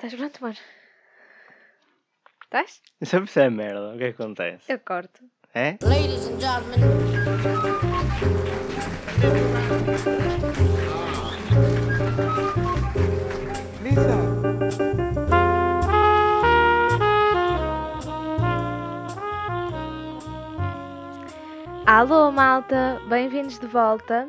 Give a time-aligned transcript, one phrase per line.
[0.00, 0.56] Estás pronto, amor?
[2.44, 2.80] Estás?
[3.02, 4.72] Sempre isso é merda, o que é que acontece?
[4.72, 5.24] Eu corto.
[5.52, 5.76] É?
[5.82, 6.78] Ladies and gentlemen,
[21.86, 23.00] Alô, malta!
[23.08, 24.28] Bem-vindos de volta.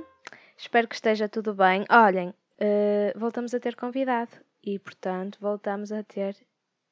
[0.58, 1.86] Espero que esteja tudo bem.
[1.92, 6.36] Olhem, eh, voltamos a ter convidado e, portanto, voltamos a ter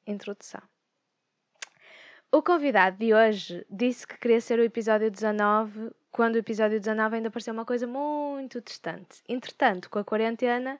[0.06, 0.62] introdução.
[2.30, 7.16] O convidado de hoje disse que queria ser o episódio 19, quando o episódio 19
[7.16, 9.22] ainda parecia uma coisa muito distante.
[9.26, 10.78] Entretanto, com a quarentena,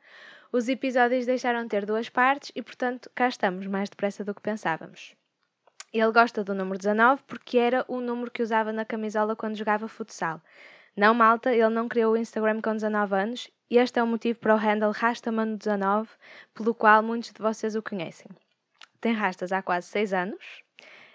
[0.53, 4.43] os episódios deixaram de ter duas partes e, portanto, cá estamos mais depressa do que
[4.43, 5.15] pensávamos.
[5.91, 9.89] Ele gosta do número 19 porque era o número que usava na camisola quando jogava
[9.89, 10.43] futsal.
[10.95, 14.39] Não, malta, ele não criou o Instagram com 19 anos e este é o motivo
[14.39, 16.09] para o handle Rastamano19,
[16.55, 18.29] pelo qual muitos de vocês o conhecem.
[19.01, 20.63] Tem rastas há quase 6 anos,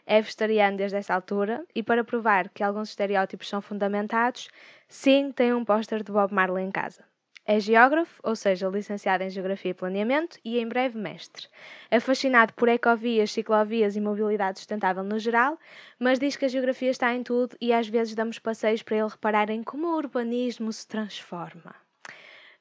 [0.05, 4.49] é vegetariano desde essa altura e para provar que alguns estereótipos são fundamentados,
[4.87, 7.03] sim, tem um póster de Bob Marley em casa.
[7.45, 11.47] É geógrafo, ou seja, licenciado em Geografia e Planeamento e em breve mestre.
[11.91, 15.59] É fascinado por ecovias, ciclovias e mobilidade sustentável no geral,
[15.99, 19.09] mas diz que a geografia está em tudo e às vezes damos passeios para ele
[19.09, 21.75] reparar em como o urbanismo se transforma.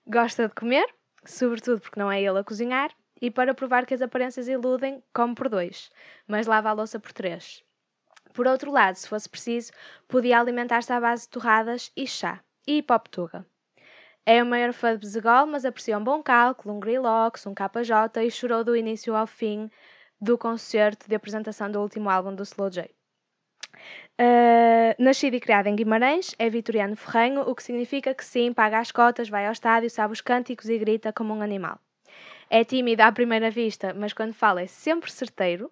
[0.07, 0.87] Gosta de comer,
[1.25, 5.33] sobretudo porque não é ele a cozinhar, e para provar que as aparências iludem, come
[5.33, 5.91] por dois,
[6.27, 7.63] mas lava a louça por três.
[8.35, 9.71] Por outro lado, se fosse preciso,
[10.09, 13.47] podia alimentar-se à base de torradas e chá, e hipoptuga.
[14.27, 18.25] É o maior fã de Bezegol, mas aprecia um bom cálculo, um Grillox, um KJ
[18.27, 19.71] e chorou do início ao fim
[20.21, 22.93] do concerto de apresentação do último álbum do Slow J.
[24.21, 28.79] Uh, nascido e criado em Guimarães, é vitoriano ferrenho, o que significa que sim, paga
[28.79, 31.79] as cotas, vai ao estádio, sabe os cânticos e grita como um animal.
[32.51, 35.71] É tímido à primeira vista, mas quando fala é sempre certeiro.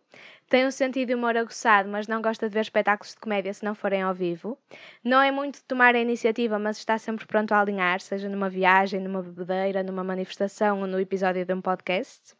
[0.48, 3.62] Tem um sentido de humor aguçado, mas não gosta de ver espetáculos de comédia se
[3.62, 4.58] não forem ao vivo.
[5.04, 8.48] Não é muito de tomar a iniciativa, mas está sempre pronto a alinhar, seja numa
[8.48, 12.34] viagem, numa bebedeira, numa manifestação ou no episódio de um podcast.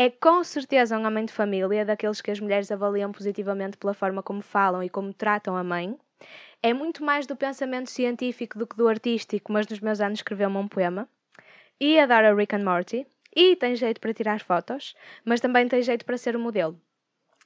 [0.00, 4.22] É com certeza um homem de família, daqueles que as mulheres avaliam positivamente pela forma
[4.22, 5.98] como falam e como tratam a mãe.
[6.62, 10.56] É muito mais do pensamento científico do que do artístico, mas nos meus anos escreveu-me
[10.56, 11.08] um poema.
[11.80, 13.08] E adora Rick and Morty.
[13.34, 14.94] E tem jeito para tirar fotos,
[15.24, 16.80] mas também tem jeito para ser o modelo.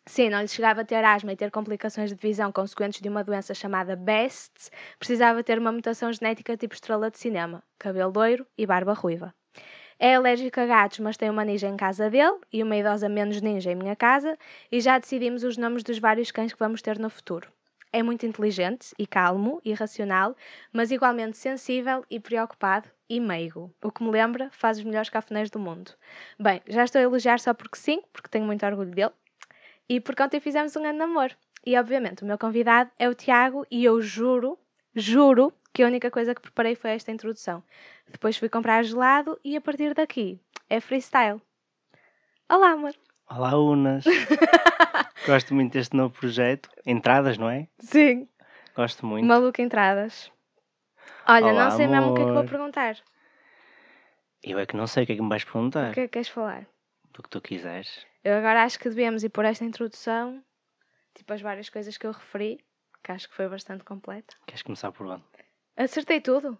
[0.04, 3.24] Sim, não lhe chegava a ter asma e ter complicações de visão consequentes de uma
[3.24, 4.68] doença chamada BEST,
[4.98, 9.34] precisava ter uma mutação genética tipo estrela de cinema, cabelo loiro e barba ruiva.
[10.04, 13.40] É alérgico a gatos, mas tem uma ninja em casa dele e uma idosa menos
[13.40, 14.36] ninja em minha casa,
[14.68, 17.48] e já decidimos os nomes dos vários cães que vamos ter no futuro.
[17.92, 20.34] É muito inteligente e calmo e racional,
[20.72, 23.72] mas igualmente sensível e preocupado e meigo.
[23.80, 25.92] O que me lembra, faz os melhores cafunéis do mundo.
[26.36, 29.12] Bem, já estou a elogiar só porque sim, porque tenho muito orgulho dele.
[29.88, 31.36] E porque ontem fizemos um grande namoro.
[31.64, 34.58] E obviamente o meu convidado é o Tiago e eu juro,
[34.96, 37.62] juro que a única coisa que preparei foi esta introdução.
[38.10, 41.40] Depois fui comprar gelado e a partir daqui é freestyle.
[42.50, 42.94] Olá, amor.
[43.30, 44.04] Olá, Unas.
[45.26, 46.68] Gosto muito deste novo projeto.
[46.84, 47.68] Entradas, não é?
[47.78, 48.28] Sim.
[48.76, 49.24] Gosto muito.
[49.26, 50.30] Maluca entradas.
[51.26, 52.50] Olha, Olá, não sei mesmo o que é que vou amor.
[52.50, 52.96] perguntar.
[54.42, 55.90] Eu é que não sei o que é que me vais perguntar.
[55.90, 56.66] O que é que queres falar?
[57.12, 58.04] Do que tu quiseres.
[58.24, 60.42] Eu agora acho que devemos ir por esta introdução,
[61.14, 62.58] tipo as várias coisas que eu referi,
[63.04, 64.34] que acho que foi bastante completa.
[64.46, 65.22] Queres começar por onde?
[65.76, 66.56] Acertei tudo.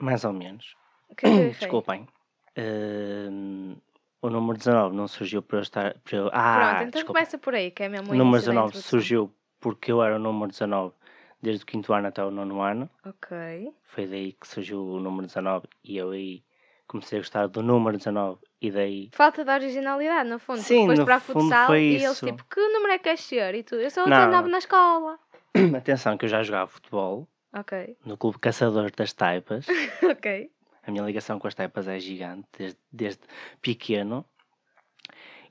[0.00, 0.74] Mais ou menos.
[1.08, 1.50] O que é que eu errei?
[1.52, 2.08] Desculpem.
[2.56, 3.76] Hum,
[4.20, 5.94] o número 19 não surgiu para eu estar.
[6.04, 6.30] Para eu...
[6.32, 7.12] Ah, Pronto, então desculpa.
[7.20, 8.90] começa por aí, que é mesmo o O número início da 19 introdução.
[8.90, 10.92] surgiu porque eu era o número 19
[11.40, 12.88] desde o quinto ano até o nono ano.
[13.04, 13.72] Ok.
[13.84, 16.42] Foi daí que surgiu o número 19 e eu aí
[16.86, 20.60] comecei a gostar do número 19 e daí Falta de originalidade, no fundo.
[20.60, 22.26] Sim, Depois no para a fundo futsal foi e eles isso.
[22.26, 23.54] tipo, que número é que queres ser?
[23.54, 24.18] E tu, eu sou o Não.
[24.26, 25.18] 19 na escola.
[25.76, 29.66] atenção que eu já jogava futebol Ok, no clube Caçador das Taipas.
[30.10, 30.50] ok.
[30.84, 33.20] A minha ligação com as Taipas é gigante desde, desde
[33.60, 34.24] pequeno.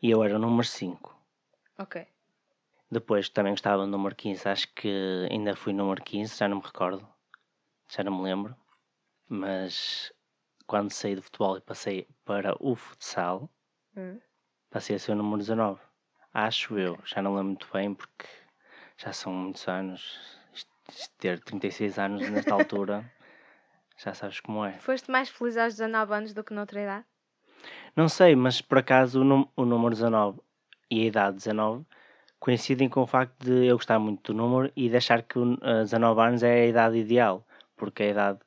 [0.02, 1.16] E eu era o número 5.
[1.78, 2.06] Ok.
[2.90, 6.64] Depois também gostava do número 15, acho que ainda fui número 15, já não me
[6.64, 7.08] recordo,
[7.88, 8.56] já não me lembro.
[9.30, 10.12] Mas
[10.68, 13.50] quando saí do futebol e passei para o futsal,
[13.96, 14.20] Hum.
[14.70, 15.80] passei a ser o número 19.
[16.34, 18.26] Acho eu, já não lembro muito bem porque
[18.98, 20.20] já são muitos anos.
[21.18, 23.06] Ter 36 anos nesta altura,
[23.98, 24.74] já sabes como é.
[24.80, 27.06] Foste mais feliz aos 19 anos do que noutra idade?
[27.96, 30.40] Não sei, mas por acaso o, num- o número 19
[30.90, 31.86] e a idade 19
[32.40, 35.54] coincidem com o facto de eu gostar muito do número e de achar que o,
[35.62, 37.46] eh, 19 anos é a idade ideal,
[37.78, 38.40] porque é a idade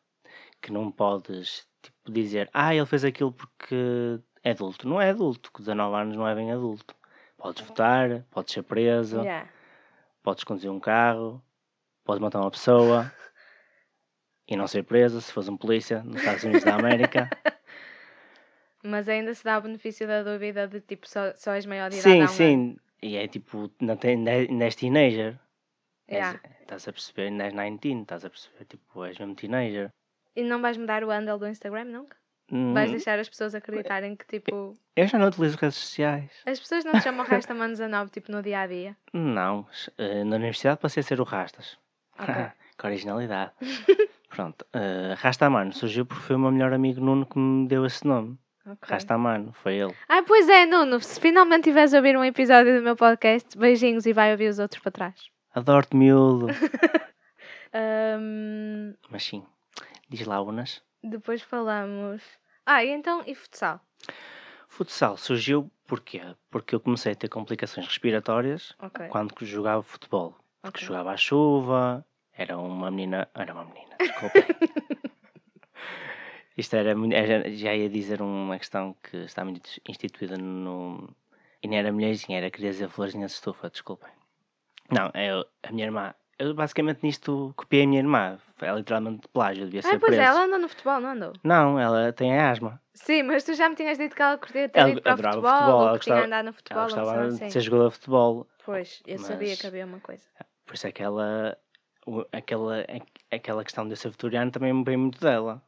[0.61, 4.89] que não podes tipo, dizer ah, ele fez aquilo porque é adulto.
[4.89, 6.95] Não é adulto, com 19 anos não é bem adulto.
[7.37, 9.49] Podes votar, podes ser preso, Yeah.
[10.23, 11.43] podes conduzir um carro,
[12.05, 13.13] podes matar uma pessoa
[14.47, 17.31] e não ser preso se fores um polícia nos Estados Unidos da América.
[18.83, 21.99] Mas ainda se dá o benefício da dúvida de tipo só, só és maior de
[21.99, 22.27] idade.
[22.33, 22.77] sim, sim.
[23.03, 25.39] E é tipo, não tem, é- ainda és teenager.
[26.09, 26.41] És- Yeah.
[26.61, 29.91] Estás a perceber, ainda és 19, estás a perceber, tipo, és mesmo teenager.
[30.37, 32.17] E não vais mudar o handle do Instagram nunca?
[32.51, 34.77] Vais Hum, deixar as pessoas acreditarem que tipo.
[34.97, 36.31] Eu já não utilizo redes sociais.
[36.45, 38.97] As pessoas não te chamam Rastaman 19 tipo no dia a dia.
[39.15, 39.67] Não,
[39.97, 41.79] eh, na universidade passei a ser o Rastas.
[42.19, 42.35] Ok.
[42.79, 43.53] que originalidade.
[44.29, 48.05] Pronto, uh, Rastamano surgiu porque foi o meu melhor amigo Nuno que me deu esse
[48.07, 48.37] nome.
[48.67, 48.79] ok.
[48.83, 49.95] Rastamano, foi ele.
[50.09, 51.01] Ah, pois é, Nuno.
[51.01, 54.59] Se finalmente tiveres a ouvir um episódio do meu podcast, beijinhos e vai ouvir os
[54.59, 55.15] outros para trás.
[55.55, 56.47] Adoro-te, miúdo.
[57.73, 59.45] Ahm, Mas sim,
[60.09, 60.83] diz lá, Unas.
[61.03, 62.23] depois falamos.
[62.67, 63.81] Ah, e então, e futsal?
[64.69, 66.23] Futsal surgiu porquê?
[66.51, 69.07] Porque eu comecei a ter complicações respiratórias Ok.
[69.09, 70.37] quando jogava futebol.
[70.65, 70.87] Porque ok.
[70.87, 73.29] jogava à chuva, era uma menina.
[73.35, 74.43] Era uma menina, desculpem.
[76.57, 76.95] Isto era,
[77.51, 81.09] já ia dizer uma questão que está muito instituída no.
[81.63, 84.11] E não era mulherzinha, era queria dizer florzinha de estufa, desculpem.
[84.91, 86.15] Não, eu, a minha irmã.
[86.39, 88.39] Eu basicamente nisto copiei a minha irmã.
[88.61, 90.23] É literalmente plágio, devia Ah, ser pois preso.
[90.23, 91.33] é, ela andou no futebol, não andou?
[91.43, 92.81] Não, ela tem asma.
[92.93, 95.13] Sim, mas tu já me tinhas dito que ela curtia ter Ela ido para o
[95.15, 97.89] adorava futebol, futebol, ou que tinha gostava- andado no futebol, Ela gostava de ser jogadora
[97.91, 98.49] de futebol.
[98.65, 100.25] Pois, eu sabia mas- que havia uma coisa.
[100.67, 101.57] Por isso é que ela.
[102.33, 102.85] Aquela,
[103.31, 105.63] aquela questão de eu ser vitoriano também vem muito dela.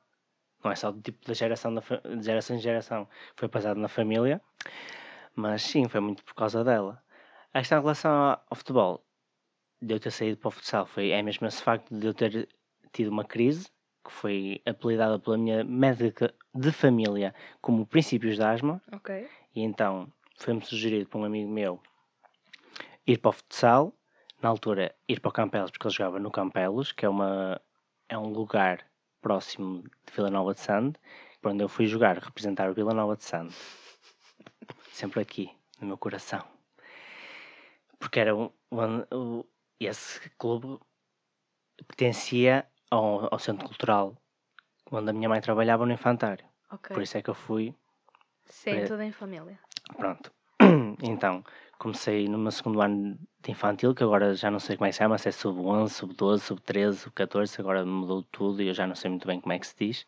[0.63, 3.09] Não é só do tipo da geração da de geração em geração.
[3.37, 4.41] Foi passado na família.
[5.35, 7.03] Mas sim, foi muito por causa dela.
[7.55, 9.07] A questão em relação ao, ao futebol,
[9.81, 12.49] de eu ter saído para o futsal, foi, é mesmo esse facto de eu ter
[12.93, 13.69] tido uma crise,
[14.05, 18.83] que foi apelidada pela minha médica de família como princípios de asma.
[18.93, 19.29] Ok.
[19.55, 21.81] E então foi-me sugerido por um amigo meu
[23.07, 23.96] ir para o futsal,
[24.43, 27.61] na altura ir para o Campelos, porque ele jogava no Campelos, que é, uma,
[28.09, 28.85] é um lugar
[29.21, 30.99] próximo de Vila Nova de Sande,
[31.41, 33.55] para onde eu fui jogar, representar o Vila Nova de Sande.
[34.93, 35.51] Sempre aqui,
[35.81, 36.43] no meu coração.
[37.99, 38.51] Porque era um,
[39.13, 39.45] um-
[39.81, 40.79] esse clube
[41.87, 44.17] pertencia ao, ao Centro Cultural,
[44.91, 46.45] onde a minha mãe trabalhava no infantário.
[46.71, 46.95] Ok.
[46.95, 47.75] Por isso é que eu fui
[48.47, 49.59] Sim, é- tudo em família.
[49.97, 50.33] Pronto.
[51.03, 51.45] Então,
[51.79, 54.95] comecei no meu segundo ano de infantil, que agora já não sei como é que
[54.95, 58.95] se chama, se é sub-11, sub-12, sub-13, sub-14, agora mudou tudo e eu já não
[58.95, 60.07] sei muito bem como é que se diz.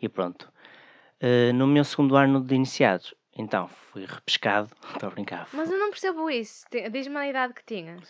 [0.00, 0.50] E pronto.
[1.20, 4.70] Eh, no meu segundo ano de iniciados, então, fui repescado.
[4.94, 5.46] Estou a brincar.
[5.52, 6.64] Mas eu não percebo isso.
[6.90, 8.02] Diz-me a idade que tinhas.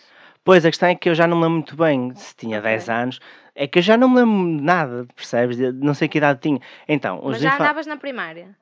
[0.44, 2.70] Pois, a questão é que eu já não me lembro muito bem se tinha Ok.
[2.70, 3.20] 10 anos.
[3.54, 5.58] É que eu já não me lembro nada, percebes?
[5.74, 6.60] Não sei que idade tinha.
[6.88, 8.56] Então, os Mas já infa- andavas na primária.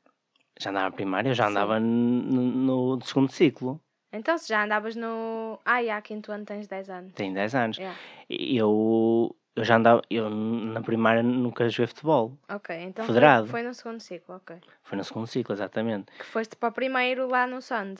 [0.59, 3.81] Já andava na primária, eu já andava no, no segundo ciclo.
[4.13, 5.59] Então se já andavas no.
[5.65, 7.13] Ai, há quinto ano tens 10 anos.
[7.15, 7.77] Tenho 10 anos.
[7.77, 7.99] Yeah.
[8.29, 12.39] Eu, eu já andava, eu na primária nunca joguei futebol.
[12.49, 13.47] Ok, então Federado.
[13.47, 14.57] Foi, foi no segundo ciclo, ok.
[14.83, 16.11] Foi no segundo ciclo, exatamente.
[16.19, 17.97] Que foste para o primeiro lá no Sand.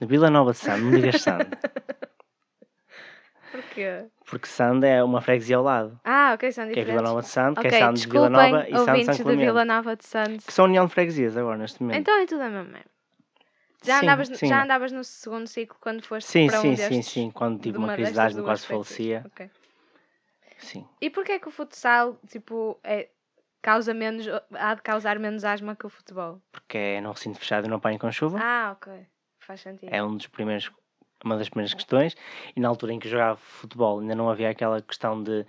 [0.00, 1.48] Na Vila Nova de Sande, não digas Sande.
[3.50, 4.04] Porquê?
[4.26, 5.98] Porque Sande é uma freguesia ao lado.
[6.04, 7.00] Ah, ok, são Que é diferentes.
[7.00, 9.04] Vila Nova de Sande, ok, que é Sande de Vila Nova e Sande de ouvintes
[9.04, 9.66] São de Vila Clemente.
[9.66, 10.36] Nova de Sand.
[10.46, 12.00] Que são união de freguesias agora, neste momento.
[12.00, 12.90] Então é tudo a mesma merda.
[13.84, 14.48] Já, Sim, andavas, sim.
[14.48, 17.06] já andavas no segundo ciclo quando foste sim, para sim, um sim, destes?
[17.12, 17.30] sim.
[17.30, 19.22] Quando tive de uma crise de destas asma, duas quase freguesias?
[19.22, 19.46] falecia.
[19.46, 19.50] Ok.
[20.58, 20.88] Sim.
[21.00, 23.08] E porquê que o futsal, tipo, é,
[23.62, 26.42] causa menos, há de causar menos asma que o futebol?
[26.50, 28.38] Porque é num recinto fechado e não apanho com chuva.
[28.42, 28.92] Ah, ok.
[29.38, 29.94] Faz sentido.
[29.94, 30.70] É um dos primeiros,
[31.24, 32.16] uma das primeiras questões.
[32.54, 35.44] E na altura em que jogava futebol ainda não havia aquela questão de,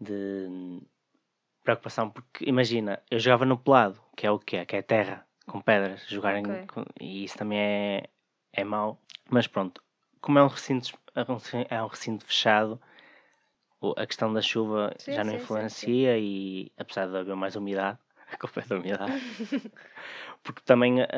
[0.00, 0.80] de
[1.64, 5.26] preocupação, porque imagina, eu jogava no pelado, que é o que é, que é terra,
[5.46, 6.66] com pedras, jogarem Ok.
[6.68, 8.08] com- e isso também é,
[8.52, 9.00] é mau.
[9.30, 9.82] Mas pronto,
[10.20, 12.80] como é um recinto, é um recinto- é fechado,
[13.96, 17.56] a questão da chuva Sim, já não sim, sim, influencia e apesar de haver mais
[17.56, 17.98] umidade,
[18.30, 19.12] a culpa é da umidade,
[20.42, 21.08] porque também a,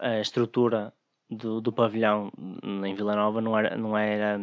[0.00, 0.92] a estrutura
[1.30, 2.30] do, do pavilhão
[2.84, 4.40] em Vila Nova não era, não era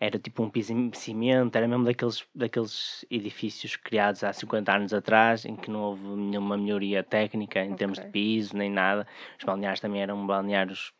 [0.00, 4.92] era tipo um piso em cimento, era mesmo daqueles, daqueles edifícios criados há 50 anos
[4.92, 9.06] atrás, em que não houve nenhuma melhoria técnica em termos de piso, nem nada.
[9.38, 10.92] Os balneários também eram balneários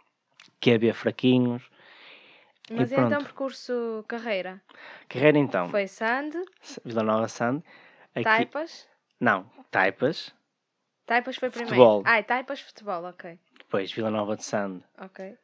[0.61, 1.69] que havia fraquinhos.
[2.71, 3.25] Mas e e então pronto.
[3.25, 4.63] percurso carreira?
[5.09, 6.31] Carreira então, Foi Sand,
[6.85, 7.61] Vila Nova Sand.
[8.15, 8.89] Aqui, Taipas.
[9.19, 10.33] Não, Taipas,
[11.07, 11.75] Taipas foi primeiro.
[11.75, 12.03] Futebol.
[12.07, 13.39] Ah, Taipas futebol, ok.
[13.73, 15.35] Depois Vila Nova de Sand, Ok,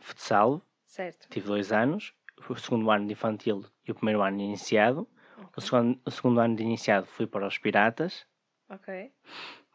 [0.00, 1.28] futsal, certo.
[1.30, 2.12] tive dois anos,
[2.48, 5.08] o segundo ano de infantil e o primeiro ano de iniciado.
[5.38, 5.62] O Ok.
[5.62, 8.26] segundo, o segundo ano de iniciado fui para os Piratas,
[8.68, 9.12] Ok.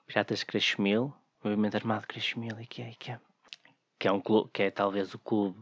[0.06, 3.20] Piratas Crescimil, movimento armado Crishmili, que é, que é,
[3.98, 5.58] que é um clube, que é talvez o clube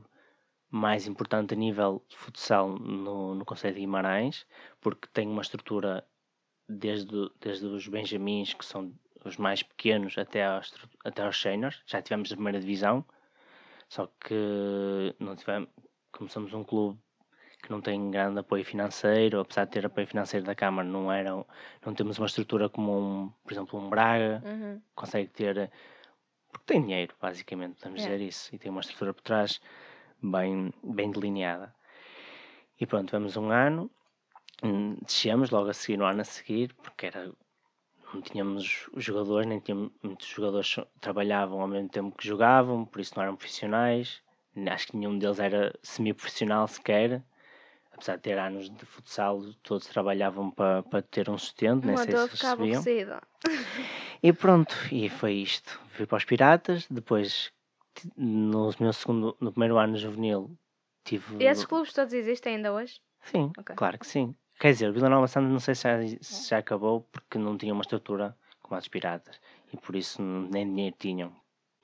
[0.71, 4.47] mais importante a nível de futsal no, no Conselho de Guimarães,
[4.81, 6.03] porque tem uma estrutura
[6.67, 8.91] desde, desde os Benjamins, que são
[9.29, 11.81] os mais pequenos, até aos, até aos seniors.
[11.85, 13.05] Já tivemos a primeira divisão,
[13.89, 15.69] só que não tivemos,
[16.11, 16.99] como somos um clube
[17.61, 21.31] que não tem grande apoio financeiro, apesar de ter apoio financeiro da Câmara, não, era,
[21.85, 24.81] não temos uma estrutura como, um, por exemplo, um Braga, Uhum.
[24.93, 25.71] consegue ter,
[26.51, 28.17] porque tem dinheiro, basicamente, podemos Yeah.
[28.17, 29.61] dizer isso, e tem uma estrutura por trás
[30.21, 31.73] bem, bem delineada.
[32.79, 33.89] E pronto, tivemos um ano,
[34.61, 37.31] hum, descemos logo a seguir, no ano a seguir, porque era,
[38.13, 43.01] não tínhamos os jogadores, nem tínhamos, muitos jogadores trabalhavam ao mesmo tempo que jogavam, por
[43.01, 44.21] isso não eram profissionais,
[44.71, 47.23] acho que nenhum deles era semi-profissional sequer,
[47.91, 52.15] apesar de ter anos de futsal, todos trabalhavam para, para ter um sustento, nem sei
[52.15, 52.83] se recebiam.
[54.21, 55.79] E pronto, e foi isto.
[55.89, 57.51] Fui para os Piratas, depois
[58.15, 60.57] no meu segundo, no primeiro ano juvenil
[61.03, 61.35] tive.
[61.39, 63.01] E esses clubes todos existem ainda hoje?
[63.21, 63.75] Sim, Ok.
[63.75, 64.35] claro que sim.
[64.63, 67.57] Quer dizer, o Vila Nova Santa não sei se já, se já acabou porque não
[67.57, 69.41] tinha uma estrutura como a dos Piratas
[69.73, 71.35] e por isso nem dinheiro tinham.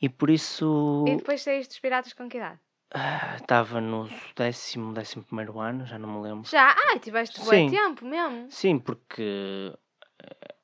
[0.02, 2.58] E por isso E depois saíste dos piratas com que idade?
[2.94, 6.50] ah, estava no décimo, décimo primeiro ano, já não me lembro.
[6.50, 6.74] Já?
[6.90, 7.70] Ai, tiveste bom Sim.
[7.70, 8.50] tempo mesmo.
[8.50, 9.76] Sim, porque
[10.24, 10.56] eh,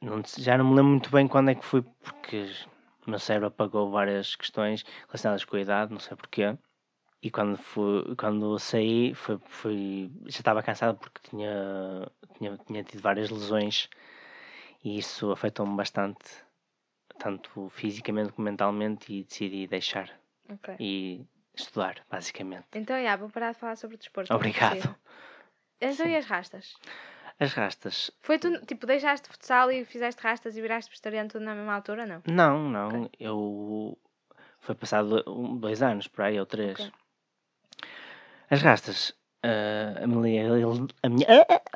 [0.00, 2.48] não, já não me lembro muito bem quando é que fui, porque
[3.04, 6.56] o meu cérebro apagou várias questões relacionadas com a idade, não sei porquê.
[7.22, 13.02] E quando, fui, quando saí, foi, foi, já estava cansado porque tinha, tinha, tinha tido
[13.02, 13.90] várias lesões
[14.82, 16.24] e isso afetou-me bastante,
[17.18, 20.10] tanto fisicamente como mentalmente, e decidi deixar
[20.48, 20.76] Ok.
[20.80, 22.66] e estudar, basicamente.
[22.74, 24.32] Então, já, vou parar de falar sobre o desporto.
[24.32, 24.76] Obrigado.
[24.76, 24.96] consigo.
[25.78, 26.12] Então, Sim.
[26.12, 26.74] e as rastas?
[27.38, 31.54] As rastas, Foi tu, tipo, deixaste futsal e fizeste rastas e viraste vegetariano tudo na
[31.54, 32.22] mesma altura, não?
[32.26, 33.10] Não, não.
[33.18, 33.98] Eu.
[34.60, 35.22] Foi passado
[35.58, 36.78] dois anos por aí, ou três.
[36.78, 36.92] Ok.
[38.50, 39.14] As rastas.
[39.44, 41.26] ah, a, minha legal- a minha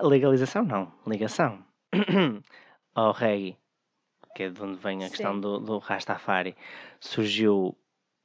[0.03, 0.93] legalização, não.
[1.07, 1.65] Ligação.
[2.95, 3.57] ao reggae,
[4.35, 5.41] que é de onde vem a questão Sim.
[5.41, 6.57] do, do Rastafari,
[7.01, 7.77] surgiu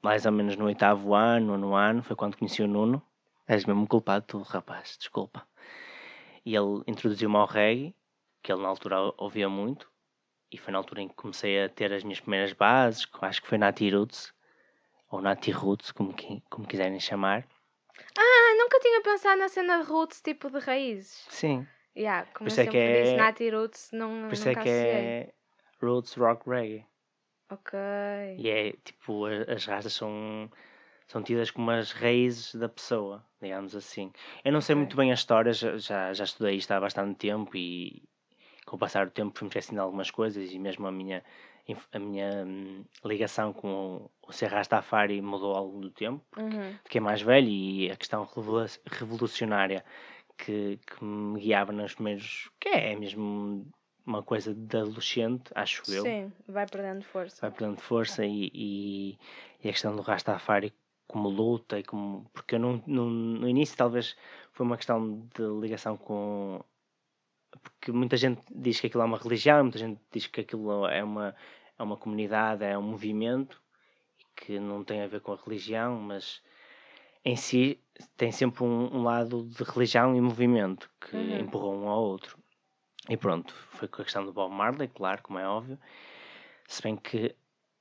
[0.02, 2.02] mais ou menos no oitavo ano, no ano.
[2.02, 3.02] Foi quando conheci o Nuno.
[3.48, 5.48] És mesmo culpado, tu, rapaz, desculpa.
[6.44, 7.96] E ele introduziu-me ao reggae,
[8.42, 9.88] que ele na altura ouvia muito.
[10.52, 13.48] E foi na altura em que comecei a ter as minhas primeiras bases, acho que
[13.48, 14.34] foi Nati Roots,
[15.12, 16.16] ou Nati Roots, como,
[16.50, 17.46] como quiserem chamar.
[18.18, 21.26] Ah, nunca tinha pensado na cena de roots, tipo de raízes.
[21.30, 24.50] Sim, Yeah, como Por eu isso é que disse, é- Nati Roots, não, por isso
[24.50, 25.34] é que é
[25.82, 26.86] Roots Rock Reggae.
[27.52, 27.74] Ok.
[28.38, 30.50] E é tipo, as rastas são,
[31.08, 34.12] são tidas como as raízes da pessoa, digamos assim.
[34.46, 34.82] Eu não sei Ok.
[34.84, 35.78] muito bem a história, já,
[36.14, 38.04] já, estudei isto há bastante tempo e
[38.66, 41.24] com o passar do tempo fui-me esquecendo algumas coisas e mesmo a minha,
[41.92, 46.24] a minha hum, ligação com o ser Rastafari mudou ao longo do tempo.
[46.38, 46.74] Uhum.
[46.84, 49.84] fiquei mais velho e a questão revolu- revolucionária
[50.38, 52.50] que, que me guiava nos primeiros.
[52.60, 53.66] que é mesmo
[54.06, 56.02] uma coisa de adolescente, acho eu.
[56.04, 57.42] Sim, vai perdendo força.
[57.42, 59.20] Vai perdendo força e, e,
[59.64, 60.74] e a questão do Rastafari
[61.08, 62.30] como luta e como.
[62.34, 64.16] porque eu não, não- no início talvez
[64.54, 66.64] foi uma questão de ligação com.
[67.62, 71.04] porque muita gente diz que aquilo é uma religião, muita gente diz que aquilo é
[71.04, 71.36] uma,
[71.80, 73.62] é uma comunidade, é um movimento
[74.36, 76.42] que não tem a ver com a religião, mas
[77.24, 77.80] em si
[78.18, 81.40] tem sempre um, um lado de religião e movimento que Uhum.
[81.40, 82.38] empurram um ao outro.
[83.10, 85.80] E pronto, foi com a questão do Bob Marley, claro, como é óbvio.
[86.68, 87.34] Se bem que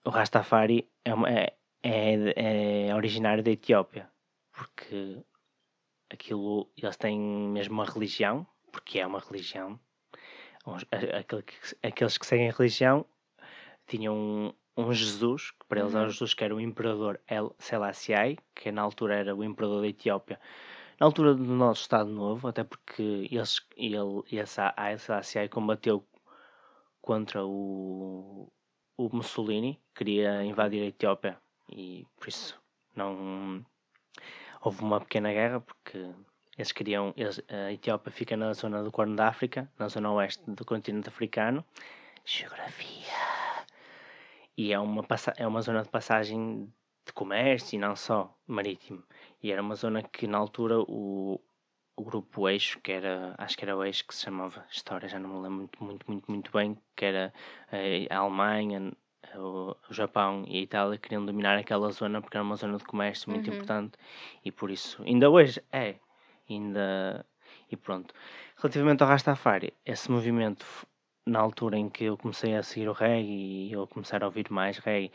[0.04, 4.08] o Rastafari é, uma- é, é, é originário da Etiópia,
[4.52, 5.18] porque
[6.08, 9.78] aquilo, eles têm mesmo uma religião, porque é uma religião.
[11.82, 13.04] Aqueles que seguem a religião
[13.88, 16.04] tinham um, um Jesus, que para eles é Uhum.
[16.04, 19.88] o Jesus que era o imperador El Selassie, que na altura era o imperador da
[19.88, 20.38] Etiópia.
[21.00, 23.96] Na altura do nosso Estado Novo, até porque eles, ele,
[24.32, 26.04] esse Haile Selassie combateu
[27.00, 28.52] contra o,
[28.96, 31.38] o Mussolini, queria invadir a Etiópia
[31.70, 32.60] e por isso
[32.96, 33.64] não
[34.60, 36.10] houve uma pequena guerra porque
[36.56, 40.42] eles queriam eles- a Etiópia fica na zona do Corno da África, na zona oeste
[40.50, 41.64] do continente africano.
[42.24, 43.47] Geografia.
[44.58, 46.72] E é uma, é uma zona de passagem
[47.06, 49.04] de comércio e não só marítimo.
[49.40, 51.40] E era uma zona que na altura o,
[51.96, 55.18] o grupo Eixo, que era, acho que era o Eixo que se chamava História, já
[55.20, 57.32] não me lembro muito, muito, muito, muito bem, que era
[57.70, 58.92] eh, a Alemanha,
[59.36, 63.30] o, Japão e a Itália queriam dominar aquela zona porque era uma zona de comércio
[63.30, 63.54] muito Uhum.
[63.54, 63.96] importante
[64.44, 65.96] e por isso, ainda hoje é,
[66.50, 67.24] ainda,
[67.70, 68.12] e pronto.
[68.56, 70.66] Relativamente ao Rastafari, esse movimento
[71.28, 74.50] na altura em que eu comecei a seguir o reggae e eu começar a ouvir
[74.50, 75.12] mais reggae,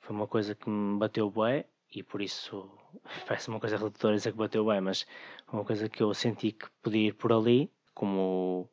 [0.00, 1.64] foi uma coisa que me bateu bem
[1.94, 2.70] e por isso
[3.26, 5.06] parece uma coisa redutora dizer que bateu bem, mas
[5.52, 8.68] uma coisa que eu senti que podia ir por ali como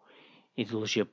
[0.56, 1.08] ideologia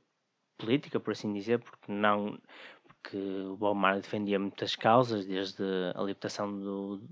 [0.57, 2.39] política, por assim dizer, porque não
[2.87, 5.63] porque o Bob Marley defendia muitas causas, desde
[5.95, 7.03] a libertação do,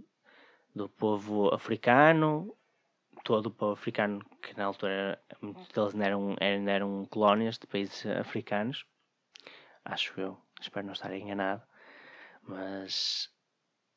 [0.74, 2.56] do povo africano,
[3.24, 7.66] todo o povo africano, que na altura muitos deles não eram, eram, eram colónias de
[7.66, 8.84] países africanos,
[9.84, 11.62] acho eu, espero não estar enganado,
[12.42, 13.30] mas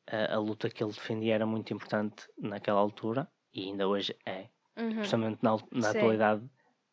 [0.06, 4.48] a, a luta que ele defendia era muito importante naquela altura e ainda hoje é,
[4.78, 4.94] Uhum.
[4.94, 5.98] principalmente na, na Sim.
[5.98, 6.50] atualidade,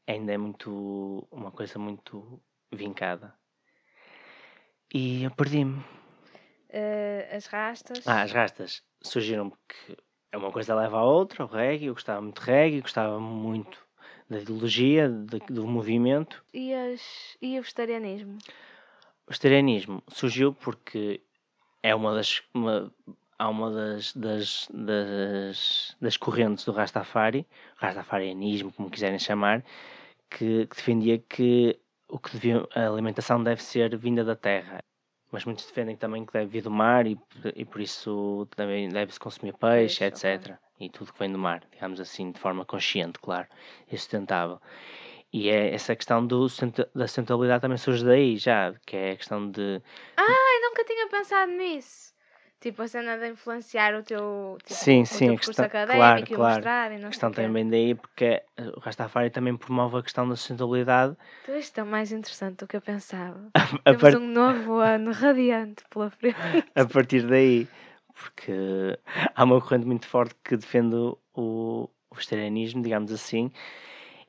[0.07, 3.33] ainda é muito uma coisa muito vincada.
[4.93, 5.83] E eu perdi-me.
[6.69, 8.07] Eh, as rastas.
[8.07, 9.97] Ah, as rastas surgiram porque
[10.33, 13.77] é uma coisa leva à outra, o reggae, eu gostava muito de reggae, gostava muito
[14.27, 16.43] da ideologia, de- do movimento.
[16.51, 18.39] E, as, e o vegetarianismo?
[19.27, 21.21] O vegetarianismo surgiu porque
[21.83, 22.91] é uma das, uma,
[23.37, 29.63] há uma das, das, das, das correntes do Rastafari, Rastafarianismo, como quiserem chamar,
[30.31, 34.79] que, que defendia que o que devia, a alimentação deve ser vinda da terra.
[35.33, 37.19] Mas muitos defendem também que deve vir do mar e,
[37.55, 40.55] e por isso também deve-se consumir peixe, etc.
[40.79, 43.47] E tudo que vem do mar, digamos assim, de forma consciente, claro,
[43.91, 44.61] e sustentável.
[45.33, 46.45] E é essa questão do,
[46.93, 49.81] da sustentabilidade também surge daí já, que é a questão de
[50.15, 52.12] Ai, nunca tinha pensado nisso.
[52.63, 55.65] Tipo, a cena de influenciar o teu, tipo, Sim, o sim, teu a percurso questão-
[55.65, 56.55] académico claro, e claro.
[56.55, 60.29] mostrar e não A questão também daí, porque eh, o Rastafari também promove a questão
[60.29, 63.51] da sustentabilidade Então isto é mais interessante do que eu pensava.
[63.83, 66.37] a, Temos par- um novo ano radiante pela frente.
[66.73, 67.67] a partir daí,
[68.15, 68.53] porque
[69.35, 73.51] há uma corrente muito forte que defende o, o vegetarianismo, digamos assim,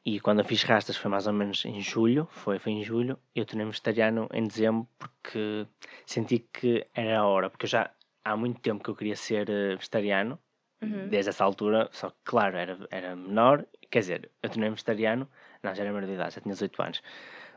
[0.04, 3.16] e quando eu fiz rastas foi mais ou menos em julho, foi, foi em julho,
[3.32, 5.66] eu tornei-me vegetariano em dezembro porque
[6.04, 7.90] senti que era a hora, porque eu já
[8.24, 10.38] há muito tempo que eu queria ser eh, vegetariano,
[10.82, 11.08] Uhum.
[11.08, 15.28] desde essa altura, só que claro, era, era menor, quer dizer, eu tornei-me vegetariano,
[15.62, 17.02] não, já era menor de idade, já tinha 18 anos,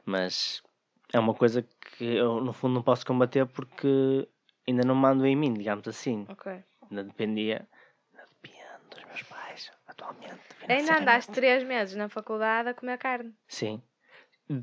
[0.06, 0.64] mas
[1.12, 1.62] é uma coisa
[1.98, 4.28] que eu no fundo não posso combater porque
[4.68, 6.64] ainda não mando em mim, digamos assim, Ok.
[6.90, 7.68] ainda dependia,
[8.14, 10.40] ainda depende dos meus pais, atualmente.
[10.70, 13.34] Ainda andaste três meses na faculdade a comer carne.
[13.48, 13.82] Sim,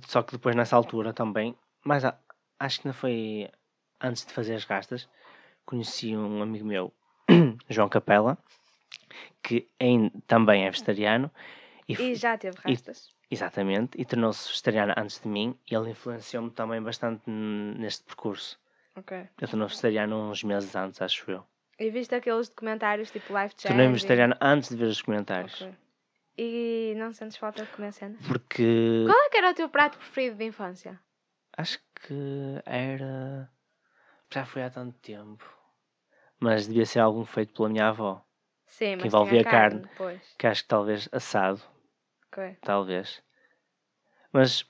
[0.07, 2.03] só que depois nessa altura também, mas
[2.59, 3.51] acho que não foi
[4.01, 5.09] antes de fazer as rastas,
[5.65, 6.93] conheci um amigo meu,
[7.69, 8.39] João Capela,
[9.43, 11.31] que ain- também é vegetariano
[11.89, 13.09] e, E já teve e- rastas.
[13.31, 18.59] exatamente, e tornou-se vegetariano antes de mim e ele influenciou-me também bastante neste percurso.
[18.97, 19.29] Ok.
[19.41, 21.45] Eu tornou-me vegetariano uns meses antes, acho eu.
[21.79, 23.69] E viste aqueles documentários tipo Life Change?
[23.69, 25.61] Tornei-me vegetariano antes de ver os comentários.
[25.61, 25.75] Ok.
[26.39, 27.93] E não sentes falta de comer?
[28.27, 31.01] Porque Qual é que era o teu prato preferido de infância?
[31.57, 33.49] acho que era.
[34.33, 35.45] Já foi há tanto tempo.
[36.41, 38.25] Mas devia ser algum feito pela minha avó.
[38.67, 39.87] Sim, mas envolvia carne.
[39.97, 40.21] carne.
[40.39, 41.63] Que acho que talvez assado.
[42.33, 42.57] Ok.
[42.61, 43.23] Talvez.
[44.33, 44.67] Mas,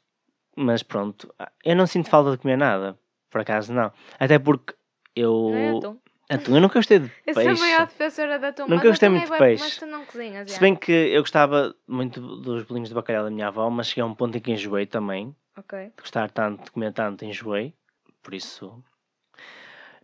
[0.57, 1.35] mas pronto.
[1.65, 2.99] Eu não sinto falta de comer nada.
[3.31, 3.93] Por acaso não.
[4.19, 4.75] Até porque
[5.17, 5.49] eu.
[5.51, 5.99] Não é atum?
[6.31, 7.61] Atum, eu nunca gostei de Eu sou a peixe.
[7.61, 8.67] maior defensora de atum.
[8.69, 9.65] Nunca gostei atum muito é de peixe.
[9.65, 13.31] Mas tu não cozinhas, Se bem que eu gostava muito dos bolinhos de bacalhau da
[13.31, 15.35] minha avó, mas cheguei a um ponto em que enjoei também.
[15.57, 15.79] Ok.
[15.87, 17.75] de gostar tanto, de comer tanto, enjoei.
[18.23, 18.83] Por isso,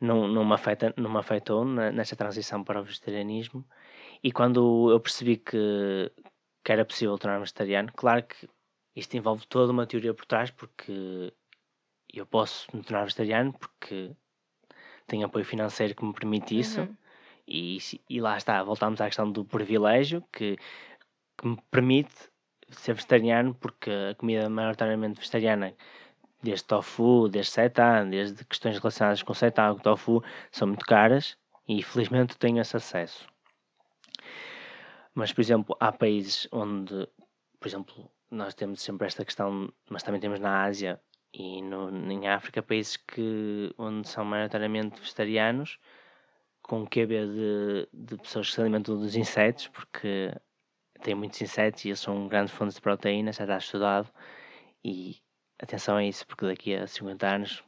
[0.01, 3.65] não, não, me, afeta, não me afetou nesta transição para o vegetarianismo.
[4.23, 6.11] E quando eu percebi que,
[6.65, 8.49] que era possível tornar-me vegetariano, claro que
[8.95, 11.33] isto envolve toda uma teoria por trás, porque
[12.13, 14.15] eu posso me tornar vegetariano porque
[15.07, 16.81] tenho apoio financeiro que me permite isso.
[16.81, 16.97] Uhum.
[17.47, 20.57] E, e lá está, voltamos à questão do privilégio que,
[21.37, 22.31] que me permite
[22.71, 25.75] ser vegetariano, porque a comida maioritariamente vegetariana,
[26.43, 31.37] desde tofu, desde seitan, desde questões relacionadas com seitan, com tofu, são muito caras
[31.69, 33.27] e felizmente tenho esse acesso.
[35.15, 37.09] Mas, por exemplo, há países onde,
[37.59, 41.01] por exemplo, nós temos sempre esta questão, mas também temos na Ásia
[41.33, 45.79] e no, em África países que, onde são maioritariamente vegetarianos,
[46.63, 50.33] com QB de, de pessoas que se alimentam dos insetos, porque
[51.03, 54.09] tem muitos insetos e eles são grandes fontes de proteínas, já está estudado.
[54.85, 55.21] E
[55.63, 57.65] atenção a isso, porque daqui a 50 anos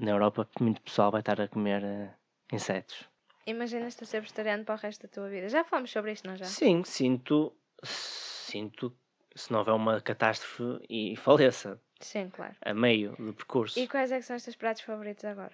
[0.00, 2.14] na Europa muito pessoal vai estar a comer eh,
[2.52, 3.08] insetos.
[3.46, 5.48] Imaginas-te a ser vegetariano para o resto da tua vida.
[5.48, 6.46] Já falamos sobre isto, não já?
[6.46, 8.96] Sim, sinto, sinto,
[9.34, 12.54] se não houver uma catástrofe e faleça Sim, claro.
[12.64, 13.78] a meio do percurso.
[13.78, 15.52] E quais é que são os teus pratos favoritos agora?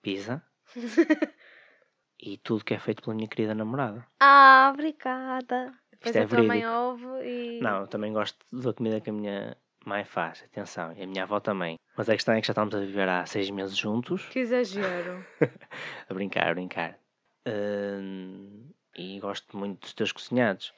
[0.00, 0.42] Pizza
[2.20, 4.06] e tudo que é feito pela minha querida namorada.
[4.20, 5.74] Ah, obrigada.
[5.90, 6.72] Depois Isto é a tua mãe verídico.
[6.72, 7.60] ouve e.
[7.60, 9.56] Não, eu também gosto da comida que a minha
[9.88, 11.76] mãe faz, atenção, e a minha avó também.
[11.96, 14.26] Mas a questão é que já estamos a viver há seis meses juntos.
[14.28, 15.24] Que exagero.
[16.08, 16.98] a brincar, a brincar.
[17.46, 20.72] Hum, e gosto muito dos teus cozinhados.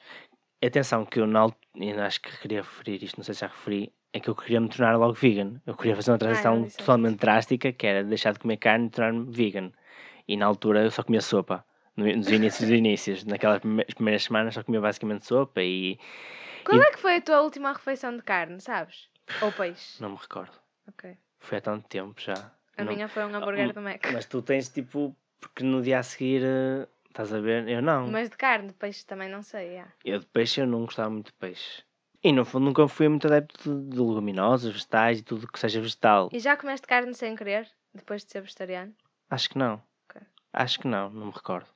[0.63, 3.91] Atenção que eu alt- ainda acho que queria referir isto, não sei se já referi,
[4.13, 5.59] é que eu queria me tornar logo vegan.
[5.65, 6.79] Eu queria fazer uma transição não disseste.
[6.79, 9.71] totalmente drástica, que era deixar de comer carne e tornar-me vegan.
[10.27, 11.65] E na altura eu só comia sopa.
[11.97, 15.97] No- Nos inícios dos inícios, naquelas prime- primeiras semanas só comia basicamente sopa e
[16.65, 19.09] Qual é que foi a tua última refeição de carne, sabes?
[19.41, 20.01] Ou peixe?
[20.01, 20.53] não me recordo.
[20.87, 21.17] Ok.
[21.39, 22.51] Foi há tanto tempo já.
[22.77, 24.01] A Não- minha foi um hambúrguer mas- do Mac.
[24.13, 27.67] Mas tu tens tipo, porque no dia a seguir, eh, estás a ver?
[27.67, 28.07] Eu não.
[28.07, 29.75] Mas de carne, de peixe também não sei.
[29.75, 29.87] já.
[30.05, 31.83] Eu de peixe eu não gostava muito de peixe.
[32.23, 35.81] E no fundo nunca fui muito adepto de, de leguminosas, vegetais e tudo que seja
[35.81, 36.29] vegetal.
[36.31, 37.67] E já comeste carne sem querer?
[37.93, 38.93] Depois de ser vegetariano?
[39.29, 39.81] Acho que não.
[40.09, 40.21] Ok.
[40.53, 41.67] Acho que não, não me recordo.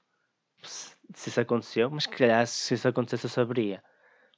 [0.61, 3.83] Se, se isso aconteceu, mas que calhar se isso acontecesse eu saberia.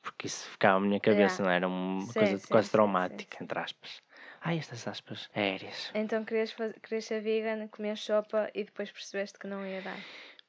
[0.08, 1.43] Porque isso ficava na minha cabeça, Yeah.
[1.43, 4.02] não era uma Sim, coisa sim, quase sim, traumática, entre aspas.
[4.41, 5.91] Ai, estas aspas aéreas.
[5.93, 6.74] Então querias, faz...
[6.82, 9.98] querias ser vegan, comer sopa e depois percebeste que não ia dar.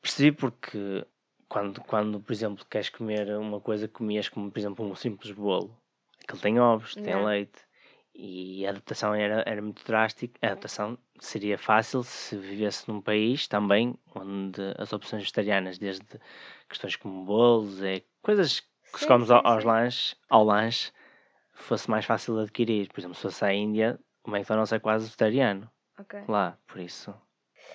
[0.01, 1.05] Percebi porque
[1.49, 5.33] quando, quando, por exemplo, queres comer uma coisa que comias como, por exemplo, um simples
[5.33, 5.77] bolo,
[6.23, 7.27] aquele tem ovos, tem Yeah.
[7.29, 7.59] leite,
[8.15, 10.39] e a adaptação era, era muito drástica.
[10.41, 16.07] A adaptação seria fácil se vivesse num país também onde as opções vegetarianas, desde
[16.69, 20.91] questões como bolos, é, coisas que comes ao, aos lanches, ao lanche,
[21.55, 22.89] fosse mais fácil de adquirir.
[22.89, 26.21] Por exemplo, se fosse à Índia, o McDonald's é quase vegetariano Ok.
[26.29, 27.15] lá, por isso,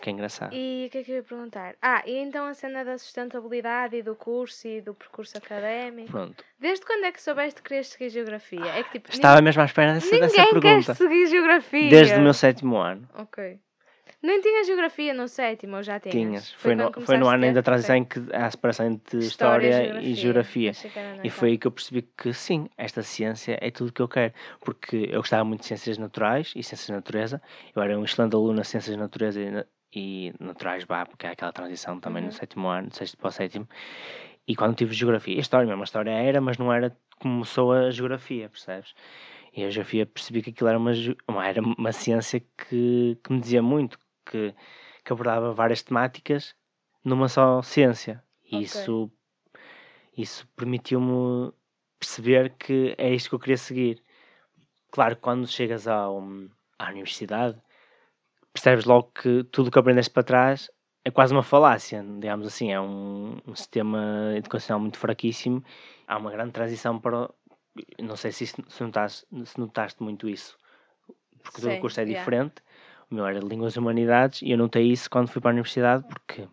[0.01, 0.53] que é engraçado.
[0.53, 1.75] E o que é que eu ia perguntar?
[1.81, 6.11] Ah, e então a cena da sustentabilidade e do curso e do percurso académico.
[6.11, 6.43] Pronto.
[6.59, 8.65] Desde quando é que soubeste que querias seguir geografia?
[8.65, 9.09] É que tipo.
[9.11, 10.95] Estava mesmo à espera dessa, nin- dessa Ninguém quer pergunta.
[10.95, 11.89] seguir geografia.
[11.89, 13.07] Desde o meu sétimo ano.
[13.15, 13.59] Ok.
[14.23, 16.15] Nem tinha geografia no sétimo, ou já tinhas?
[16.15, 16.51] Tinhas.
[16.53, 19.19] Foi, no, foi no começaste a ano ainda transição em que há a separação entre
[19.19, 20.71] História, e Geografia.
[20.95, 23.91] Era na E foi aí que eu percebi que sim, esta ciência é tudo o
[23.91, 24.33] que eu quero.
[24.61, 27.41] Porque eu gostava muito de ciências naturais e ciências de natureza.
[27.75, 31.27] Eu era um excelente aluno nas ciências de natureza e, na- e naturais, bah, porque
[31.27, 32.27] há aquela transição também Uhum.
[32.29, 33.67] no sétimo ano, do sexto para o sétimo.
[34.47, 37.73] E quando tive geografia, e história mesmo, a história era, mas não era como sou
[37.73, 38.93] a geografia, percebes?
[39.55, 40.91] E a geografia percebi que aquilo era uma,
[41.27, 44.53] uma- era uma ciência que, que me dizia muito, que,
[45.03, 46.55] que abordava várias temáticas
[47.03, 48.23] numa só ciência.
[48.45, 48.63] E Ok.
[48.63, 49.11] isso,
[50.17, 51.51] isso permitiu-me
[51.99, 54.01] perceber que é isto que eu queria seguir.
[54.91, 56.21] Claro, que quando chegas ao,
[56.77, 57.59] à universidade,
[58.53, 60.69] percebes logo que tudo o que aprendeste para trás
[61.03, 65.63] é quase uma falácia, digamos assim, é um, um sistema educacional muito fraquíssimo.
[66.07, 67.29] Há uma grande transição para.
[67.99, 70.57] Não sei se, isso- se, notaste, se notaste muito isso,
[71.41, 72.19] porque todo Sim, o curso é yeah.
[72.19, 72.55] diferente.
[73.09, 75.53] O meu era de Línguas e Humanidades e eu notei isso quando fui para a
[75.53, 76.47] universidade, porque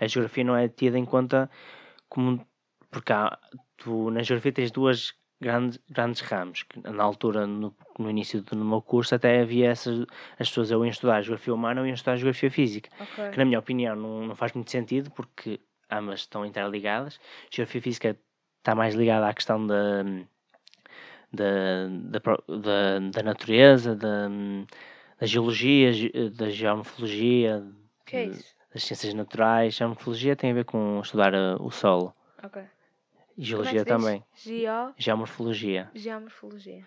[0.00, 1.50] a geografia não é tida em conta
[2.08, 2.44] como.
[2.90, 3.38] Porque há,
[3.76, 6.62] tu na geografia tens duas grandes, grandes ramos.
[6.64, 10.06] Que na altura, no, no início do no meu curso, até havia essas.
[10.38, 12.90] As pessoas eu ia estudar geografia humana ou iam estudar geografia física.
[13.00, 13.30] Ok.
[13.30, 15.60] Que na minha opinião não, não faz muito sentido porque
[15.90, 17.18] ambas estão interligadas.
[17.50, 18.18] Geografia física
[18.58, 20.04] está mais ligada à questão da.
[21.34, 22.20] Da, da,
[22.58, 24.28] da, da natureza, da,
[25.22, 27.64] da geologia, ge- da geomorfologia,
[28.04, 28.56] que é isso?
[28.74, 29.74] das ciências naturais.
[29.74, 32.12] Geomorfologia tem a ver com estudar eh, o solo.
[32.42, 32.60] Ok.
[32.60, 33.88] E é geologia diz?
[33.88, 34.24] também.
[34.34, 34.92] Geo...
[34.98, 35.88] Geomorfologia.
[35.94, 36.84] Geomorfologia.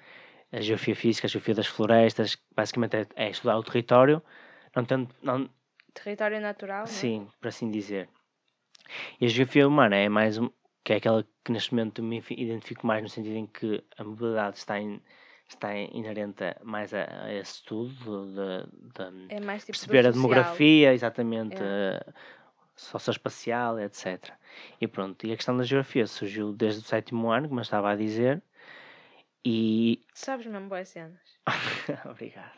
[0.51, 4.21] A geografia física, a geografia das florestas, basicamente é, é estudar o território,
[4.75, 5.49] não tanto, não,
[5.93, 6.87] Território natural, é?
[6.87, 8.09] sim, por assim dizer.
[9.21, 10.49] E a geografia humana é mais um,
[10.83, 14.03] que é aquela que neste momento me ifi- identifico mais no sentido em que a
[14.03, 14.99] mobilidade está, in,
[15.47, 21.61] está inerente mais a, a esse estudo, de, de, É tipo perceber a demografia, exatamente,
[21.61, 21.97] É.
[21.97, 22.13] a
[22.75, 24.33] socioespacial, etc.
[24.81, 27.91] E pronto, e a questão da geografia surgiu desde o sétimo ano, como eu estava
[27.91, 28.41] a dizer,
[29.45, 31.19] e sabes mesmo boas cenas.
[32.09, 32.51] Obrigado.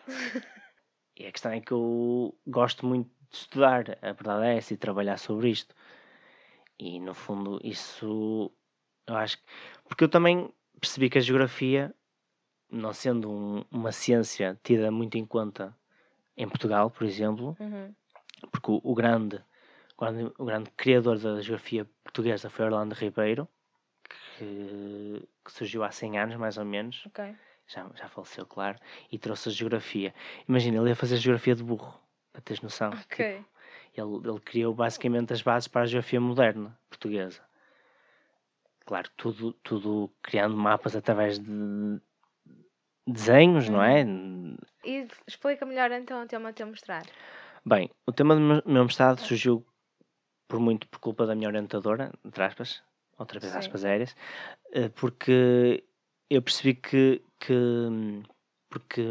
[1.18, 4.78] e a questão é que eu gosto muito de estudar, a verdade é essa, e
[4.78, 5.76] trabalhar sobre isto.
[6.80, 8.52] E no fundo, isso
[9.06, 9.44] eu acho que.
[9.88, 11.94] Porque eu também percebi que a geografia,
[12.70, 15.76] não sendo um- uma ciência tida muito em conta
[16.36, 17.94] em Portugal, por exemplo, Uhum.
[18.52, 19.42] porque o, o grande,
[19.98, 23.48] o grande, o grande criador da geografia portuguesa foi Orlando Ribeiro,
[24.38, 27.04] que, que surgiu há 100 anos mais ou menos
[27.68, 28.78] já, já faleceu, claro,
[29.12, 30.14] e trouxe a geografia.
[30.48, 32.00] Imagina, ele ia fazer geografia de burro,
[32.32, 32.92] para teres noção.
[32.92, 33.36] Ok.
[33.36, 33.48] Tipo,
[33.96, 37.42] ele, ele criou basicamente as bases para a geografia moderna portuguesa.
[38.86, 42.00] Claro, tudo, tudo criando mapas através de
[43.08, 44.06] desenhos, não é?
[44.84, 47.08] E explica melhor então o tema a teu mestrado.
[47.66, 49.66] Bem, o tema do meu- mestrado surgiu
[50.48, 52.82] por muito por culpa da minha orientadora, entre aspas,
[53.18, 53.60] outra vez Sim.
[53.60, 54.16] aspas aéreas,
[54.72, 55.84] eh, porque
[56.30, 58.24] eu percebi que, que
[58.70, 59.04] porque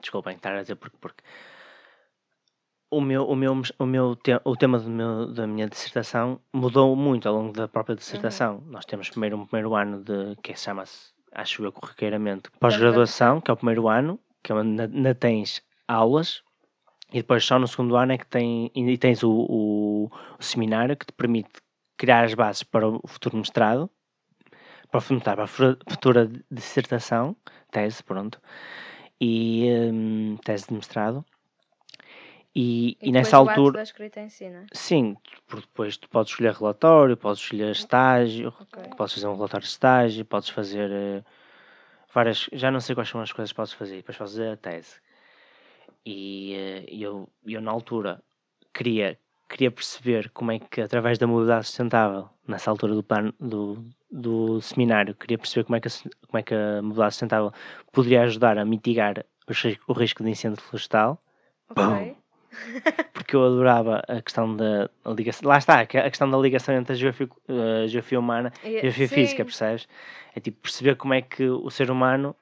[0.00, 1.24] desculpem estar a dizer porque, porque
[2.90, 6.94] o meu, o meu, o meu te, o tema do meu, da minha dissertação mudou
[6.94, 8.58] muito ao longo da própria dissertação.
[8.58, 8.70] Uhum.
[8.70, 13.54] Nós temos primeiro um primeiro ano de que chama-se, acho eu corriqueiramente, pós-graduação, que é
[13.54, 16.42] o primeiro ano, que é onde ainda tens aulas,
[17.12, 20.96] e depois só no segundo ano é que tem, e tens o, o, o seminário
[20.96, 21.50] que te permite
[21.96, 23.90] criar as bases para o futuro mestrado,
[24.90, 27.36] para, para a futura dissertação,
[27.70, 28.40] tese, pronto,
[29.20, 31.24] e um, tese de mestrado.
[32.54, 33.82] E, E, e nessa altura,
[34.16, 34.66] em si, né?
[34.72, 38.82] sim, porque depois tu podes escolher relatório, podes escolher estágio, Ok.
[38.96, 41.24] podes fazer um relatório de estágio, podes fazer eh,
[42.14, 44.56] várias, já não sei quais são as coisas que podes fazer, depois podes fazer a
[44.56, 45.00] tese.
[46.06, 48.22] E eh, eu, eu na altura
[48.72, 53.84] queria, queria perceber como é que através da mobilidade sustentável, nessa altura do plano do,
[54.12, 55.90] do seminário, queria perceber como é que a,
[56.28, 57.52] como é que a mobilidade sustentável
[57.90, 61.20] poderia ajudar a mitigar os o risco de incêndio florestal
[61.68, 62.16] Ok.
[63.12, 65.48] Porque eu adorava a questão da ligação.
[65.48, 69.08] Lá está, a questão da ligação entre a geografia, a geografia humana e a geografia
[69.08, 69.44] física, sim.
[69.44, 69.88] percebes?
[70.34, 72.34] É tipo perceber como é que o ser humano,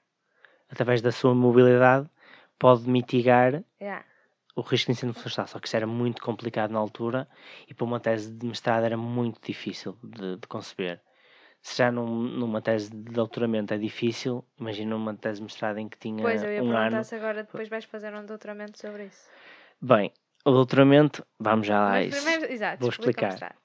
[0.71, 2.09] através da sua mobilidade,
[2.59, 4.05] pode mitigar Yeah.
[4.55, 5.47] o risco de incêndio florestal.
[5.49, 7.27] Só que isso era muito complicado na altura
[7.69, 11.01] e para uma tese de mestrado era muito difícil de, de conceber.
[11.61, 15.89] Se já num- numa tese de doutoramento é difícil, imagina uma tese de mestrado em
[15.89, 17.05] que tinha Pois, eu ia um perguntar ano.
[17.05, 19.29] se agora depois vais fazer um doutoramento sobre isso.
[19.85, 20.13] Bem,
[20.45, 22.17] o doutoramento, vamos já lá a isso.
[22.23, 23.57] primeiro, exato, Vou explicar.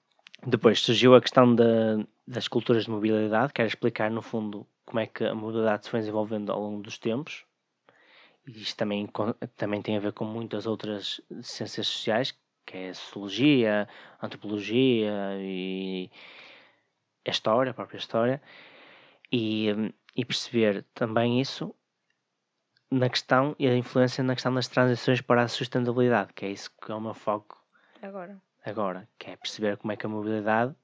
[0.47, 1.63] Depois surgiu a questão da,
[2.27, 5.91] das culturas de mobilidade, que era explicar, no fundo, como é que a mobilidade se
[5.91, 7.45] foi desenvolvendo ao longo dos tempos.
[8.47, 9.07] E isto também,
[9.55, 13.87] também tem a ver com muitas outras ciências sociais, que é a sociologia,
[14.19, 16.09] a antropologia e
[17.27, 18.41] a história, a própria história.
[19.31, 21.75] E, hum, e perceber também isso
[22.91, 26.71] na questão e a influência na questão das transições para a sustentabilidade, que é isso
[26.81, 27.61] que é o meu foco
[28.01, 28.39] Agora.
[28.65, 30.75] agora, que é perceber como é que a mobilidade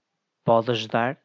[0.43, 1.17] pode ajudar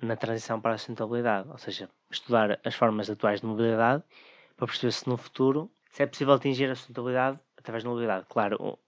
[0.00, 4.02] na transição para a sustentabilidade, ou seja, estudar as formas atuais de mobilidade
[4.56, 8.26] para perceber se no futuro se é possível atingir a sustentabilidade através da mobilidade.
[8.28, 8.78] Claro,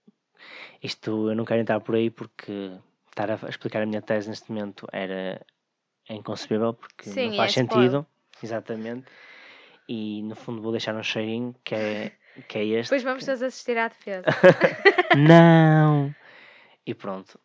[0.83, 2.77] isto eu não quero entrar por aí porque
[3.09, 5.45] estar a explicar a minha tese neste momento era
[6.09, 7.89] é inconcebível porque Sim, não faz é spoiler.
[7.89, 8.07] sentido,
[8.43, 9.05] exatamente.
[9.87, 12.11] E no fundo vou deixar um cheirinho que é,
[12.47, 12.89] que é este.
[12.89, 14.23] Depois vamos todos assistir à defesa.
[15.15, 16.13] não!
[16.85, 17.39] E pronto.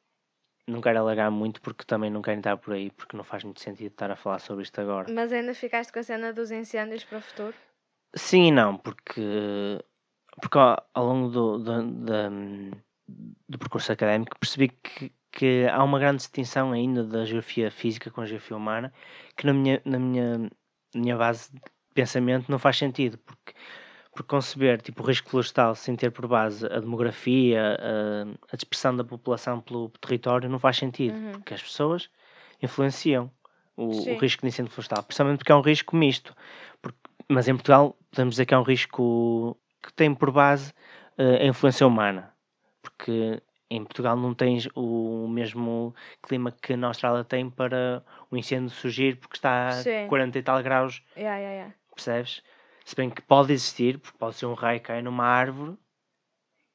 [0.67, 3.61] Não quero alargar muito porque também não quero entrar por aí porque não faz muito
[3.61, 5.13] sentido estar a falar sobre isto agora.
[5.13, 7.55] Mas ainda ficaste com a cena dos incêndios para o futuro?
[8.15, 9.21] Sim e não, porque,
[10.41, 12.31] porque ao, ao longo do, do, da-
[13.49, 18.21] do percurso académico percebi que, que há uma grande distinção ainda da geografia física com
[18.21, 18.93] a geografia humana
[19.37, 20.51] que na minha, na minha,
[20.95, 21.51] minha base
[21.93, 23.53] pensamento não faz sentido, porque,
[24.13, 28.97] porque conceber tipo, o risco florestal sem ter por base a demografia, a, a dispersão
[28.97, 31.33] da população pelo território não faz sentido, Uhum.
[31.33, 32.11] porque as pessoas
[32.63, 33.31] influenciam
[33.77, 36.35] o, o risco de incêndio florestal, principalmente porque é um risco misto.
[36.81, 40.73] Porque- mas em Portugal podemos dizer que é um risco que tem por base
[41.19, 42.33] eh, a influência humana,
[42.83, 48.69] porque em Portugal não tens o mesmo clima que na Austrália tem para o incêndio
[48.71, 50.07] surgir porque está a Sim.
[50.09, 51.75] 40 e tal graus, Yeah, yeah, yeah.
[51.95, 52.43] Percebes?
[52.85, 55.77] Se bem que pode existir, porque pode ser um raio cair numa árvore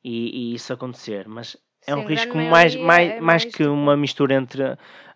[0.03, 3.95] e, e isso acontecer, mas é um Sim, risco mais, mais, é mais que uma
[3.95, 4.63] mistura entre,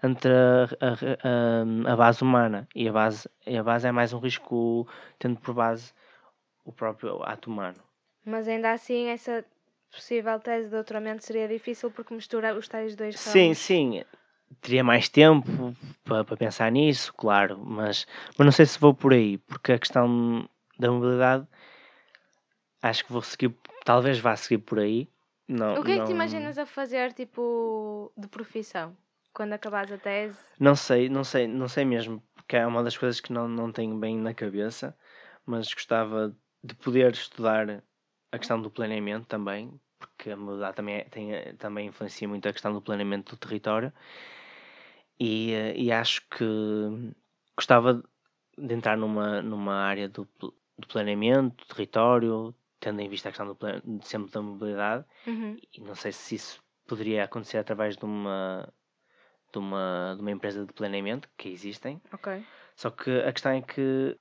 [0.03, 4.13] entre a, a- a- a base humana e a base, e a base é mais
[4.13, 4.87] um risco
[5.19, 5.93] tendo por base
[6.65, 7.81] o próprio ato humano.
[8.25, 9.45] Mas ainda assim, essa
[9.91, 13.55] possível tese de doutoramento seria difícil porque mistura os tais dois Sim, ramos.
[13.55, 14.03] sim,
[14.61, 18.05] teria mais tempo para, para pensar nisso, claro, mas,
[18.37, 21.47] mas não sei se vou por aí, porque a questão da mobilidade
[22.81, 25.07] acho que vou seguir, talvez vá seguir por aí.
[25.47, 28.95] Não, O que é que te imaginas a fazer, tipo, de profissão?
[29.33, 30.37] Quando acabares a tese?
[30.59, 33.71] Não sei, não sei, não sei mesmo, porque é uma das coisas que não, não
[33.71, 34.95] tenho bem na cabeça,
[35.45, 37.83] mas gostava de poder estudar
[38.31, 42.53] a questão do planeamento também, porque a mobilidade também, é- tem, também influencia muito a
[42.53, 43.91] questão do planeamento do território,
[45.27, 46.45] e, eh, e acho que
[47.55, 48.03] gostava
[48.57, 53.47] de entrar numa, numa área do, do planeamento, do território, tendo em vista a questão
[53.47, 55.57] do plan- sempre da mobilidade, Uhum.
[55.73, 58.67] e não sei se isso poderia acontecer através de uma
[59.53, 62.43] de uma, de uma empresa de planeamento que existem Ok.
[62.75, 64.17] só que a questão é que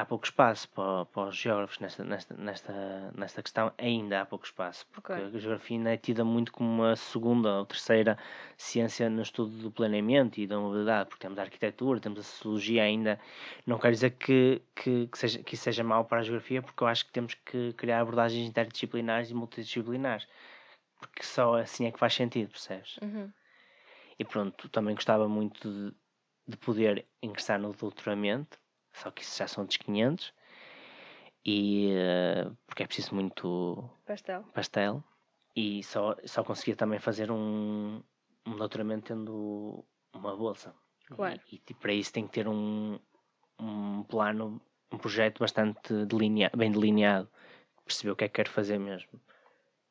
[0.00, 4.44] há pouco espaço para, para os geógrafos nesta, nesta, nesta, nesta questão, ainda há pouco
[4.44, 5.24] espaço, porque Ok.
[5.24, 8.18] a geografia ainda é tida muito como uma segunda ou terceira
[8.56, 12.82] ciência no estudo do planeamento e da mobilidade, porque temos a arquitetura, temos a sociologia
[12.82, 13.20] ainda.
[13.66, 16.82] Não quero dizer que, que, que, seja, que isso seja mau para a geografia, porque
[16.82, 20.26] eu acho que temos que criar abordagens interdisciplinares e multidisciplinares,
[20.98, 22.96] porque só assim é que faz sentido, percebes?
[23.02, 23.30] Uhum.
[24.18, 25.94] E pronto, também gostava muito de,
[26.48, 28.58] de poder ingressar no doutoramento,
[28.92, 30.32] só que isso já são dos 500,
[31.44, 34.44] e, eh, porque é preciso muito Pastel.
[34.54, 35.04] pastel,
[35.56, 38.02] e só, só conseguia também fazer um,
[38.46, 40.74] um doutoramento tendo uma bolsa.
[41.08, 41.40] Claro.
[41.50, 42.98] E, e para isso tem que ter um,
[43.58, 44.60] um plano,
[44.92, 47.28] um projeto bastante delinea, bem delineado,
[47.84, 49.20] perceber o que é que quero fazer mesmo.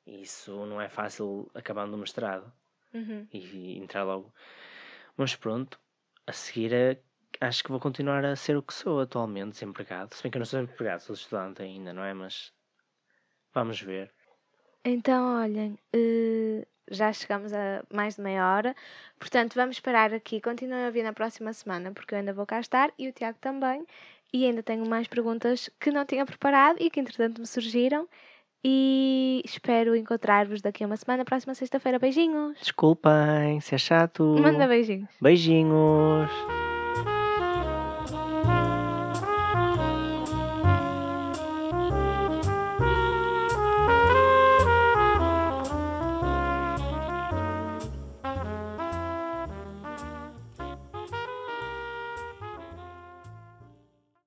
[0.05, 2.51] E isso não é fácil acabando o mestrado
[2.93, 3.27] Uhum.
[3.31, 4.33] e entrar logo.
[5.17, 5.79] Mas pronto,
[6.25, 7.01] a seguir eh,
[7.41, 10.13] acho que vou continuar a ser o que sou atualmente, desempregado.
[10.13, 12.13] Se bem que eu não sou empregado, sou estudante ainda, não é?
[12.13, 12.51] Mas
[13.53, 14.11] vamos ver.
[14.83, 18.75] Então, olhem, eh, já chegamos a mais de meia hora,
[19.19, 20.41] portanto, vamos parar aqui.
[20.41, 23.37] Continuem a ouvir na próxima semana, porque eu ainda vou cá estar e o Tiago
[23.39, 23.85] também.
[24.31, 28.07] E ainda tenho mais perguntas que não tinha preparado e que entretanto me surgiram.
[28.63, 31.97] E espero encontrar-vos daqui a uma semana, próxima sexta-feira.
[31.97, 32.59] Beijinhos!
[32.59, 34.23] Desculpem se é chato.
[34.39, 35.09] Manda beijinhos!
[35.21, 36.29] Beijinhos.